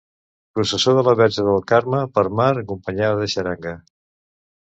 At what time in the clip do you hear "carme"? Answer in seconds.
1.73-2.01